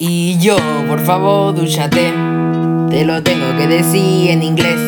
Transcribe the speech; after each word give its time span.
Y 0.00 0.38
yo, 0.40 0.56
por 0.88 1.04
favor, 1.04 1.54
dúchate. 1.54 2.12
Te 2.90 3.04
lo 3.04 3.22
tengo 3.22 3.56
que 3.56 3.66
decir 3.68 4.30
en 4.30 4.42
inglés. 4.42 4.80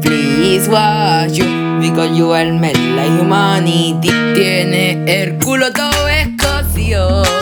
Please 0.00 0.68
wash 0.68 1.32
you, 1.32 1.80
because 1.80 2.16
you 2.16 2.32
are 2.32 2.52
made 2.52 2.76
like 2.94 3.10
humanity. 3.20 4.10
Tiene 4.34 5.04
el 5.06 5.38
culo 5.38 5.72
todo 5.72 6.08
escocio. 6.08 7.39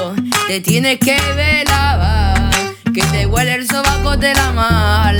Te 0.48 0.60
tienes 0.60 0.98
que 0.98 1.14
lavar. 1.68 2.50
Que 2.94 3.02
te 3.02 3.26
huele 3.26 3.56
el 3.56 3.68
sobaco 3.68 4.16
de 4.16 4.32
la 4.32 4.50
mal. 4.52 5.18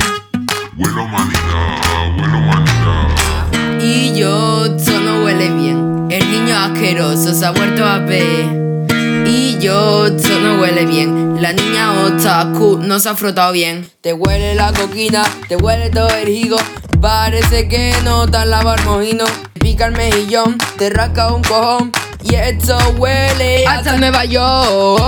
Huelo 0.79 1.07
manita, 1.07 2.17
huelo 2.17 2.41
manita. 2.41 3.79
Y 3.79 4.19
yo, 4.19 4.65
esto 4.65 4.99
no 4.99 5.25
huele 5.25 5.51
bien. 5.51 6.09
El 6.11 6.31
niño 6.31 6.57
asqueroso 6.57 7.35
se 7.35 7.45
ha 7.45 7.51
vuelto 7.51 7.85
a 7.85 7.99
ver. 7.99 8.87
Y 9.27 9.59
yo, 9.61 10.07
esto 10.07 10.41
no 10.41 10.63
huele 10.63 10.87
bien. 10.87 11.43
La 11.43 11.53
niña 11.53 11.93
otaku 12.07 12.79
no 12.79 12.99
se 12.99 13.11
ha 13.11 13.15
frotado 13.15 13.53
bien. 13.53 13.87
Te 14.01 14.15
huele 14.15 14.55
la 14.55 14.73
coquina, 14.73 15.25
te 15.47 15.57
huele 15.57 15.91
todo 15.91 16.09
el 16.09 16.31
higo. 16.31 16.57
Parece 17.03 17.69
que 17.69 17.93
no 18.03 18.27
te 18.27 18.39
has 18.39 18.47
lavado 18.47 18.77
el 18.79 18.85
mojino. 18.87 19.27
Te 19.53 19.61
pica 19.61 19.85
el 19.85 19.93
mejillón, 19.93 20.57
te 20.79 20.89
rasca 20.89 21.35
un 21.35 21.43
cojón. 21.43 21.93
Y 22.25 22.35
esto 22.35 22.77
huele 22.99 23.65
hasta 23.67 23.97
Nueva 23.97 24.25
York. 24.25 25.03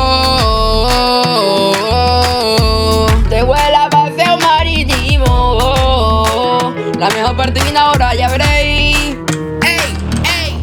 Te 3.28 3.42
huele 3.42 3.77
a 3.77 3.91
paseo 3.91 4.38
marítimo. 4.38 5.25
La 6.98 7.08
mejor 7.08 7.36
parte 7.36 7.61
viene 7.62 7.78
ahora, 7.78 8.14
ya 8.14 8.28
veréis. 8.28 8.97
¡Ey! 9.66 9.81
¡Ey! 10.44 10.58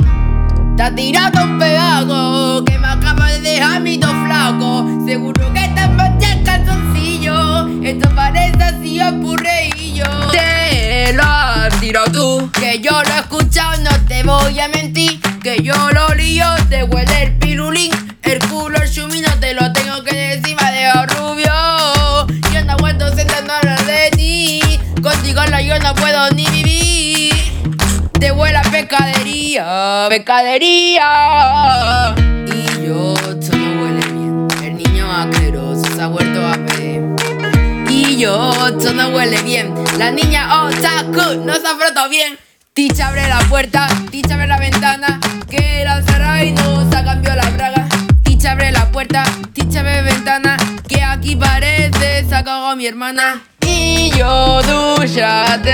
Te 0.77 0.91
tirado 0.91 1.43
un 1.43 1.59
pegago 1.59 2.63
que 2.63 2.77
me 2.79 2.87
acaba 2.87 3.27
de 3.27 3.41
dejar 3.41 3.81
mi 3.81 3.97
dos 3.97 4.13
flaco. 4.25 4.85
Seguro 5.05 5.51
que 5.53 5.65
estás 5.65 5.91
manchado 5.91 6.33
el 6.33 6.43
calzoncillo. 6.43 7.67
Esto 7.83 8.09
parece 8.15 8.63
así 8.63 9.01
a 9.01 9.11
purreillo. 9.11 10.05
Te 10.31 11.11
lo 11.13 11.23
has 11.23 11.77
tirado 11.81 12.09
tú. 12.11 12.49
Que 12.53 12.79
yo 12.79 12.91
lo 12.91 12.99
he 13.09 13.19
escuchado, 13.19 13.81
no 13.83 13.91
te 14.07 14.23
voy 14.23 14.57
a 14.59 14.69
mentir. 14.69 15.26
Yo 15.63 15.73
lo 15.91 16.13
lío, 16.15 16.45
te 16.69 16.83
huele 16.83 17.23
el 17.23 17.37
pirulín. 17.37 17.91
El 18.23 18.39
culo, 18.47 18.77
el 18.77 18.91
chumino, 18.91 19.29
te 19.39 19.53
lo 19.53 19.71
tengo 19.73 20.03
que 20.03 20.41
ha 20.59 20.71
dejado 20.71 21.05
rubio. 21.17 22.27
Yo 22.53 22.63
no 22.65 22.73
aguanto 22.73 23.13
sentando 23.15 23.53
a 23.53 23.59
de 23.83 24.09
ti. 24.11 24.61
Contigo 25.01 25.41
no, 25.49 25.59
yo 25.61 25.79
no 25.79 25.93
puedo 25.95 26.29
ni 26.31 26.45
vivir. 26.45 27.33
Te 28.19 28.31
huele 28.31 28.57
a 28.57 28.61
pescadería, 28.63 30.07
pescadería. 30.09 31.05
Y 32.47 32.85
yo, 32.85 33.13
esto 33.13 33.57
no 33.57 33.81
huele 33.81 34.05
bien. 34.07 34.47
El 34.63 34.77
niño 34.77 35.11
asqueroso 35.11 35.85
se 35.95 36.01
ha 36.01 36.07
vuelto 36.07 36.45
a 36.45 36.57
ver. 36.57 37.03
Y 37.89 38.17
yo, 38.17 38.51
esto 38.67 38.93
no 38.93 39.09
huele 39.09 39.41
bien. 39.43 39.73
La 39.97 40.11
niña 40.11 40.63
otaku 40.63 41.35
no 41.45 41.53
se 41.55 41.67
ha 41.67 41.75
frotado 41.77 42.09
bien. 42.09 42.37
Ticha 42.73 43.07
abre 43.07 43.27
la 43.27 43.39
puerta, 43.49 43.87
Ticha 44.11 44.35
abre 44.35 44.47
la 44.47 44.59
ventana. 44.59 45.19
Mi 52.77 52.85
hermana. 52.85 53.41
Y 53.61 54.11
yo, 54.15 54.61
dúchate. 54.61 55.73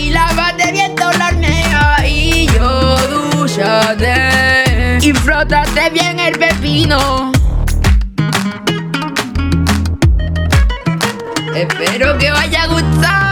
Y 0.00 0.08
lávate 0.10 0.72
bien 0.72 0.96
la 0.96 1.08
hornea. 1.28 1.96
Y 2.08 2.48
yo, 2.48 2.96
dúchate. 3.08 4.98
Y 5.02 5.12
frótate 5.12 5.90
bien 5.90 6.18
el 6.18 6.38
pepino. 6.38 7.30
Espero 11.54 12.16
que 12.16 12.32
os 12.32 12.38
haya 12.40 12.66
gustado 12.68 13.25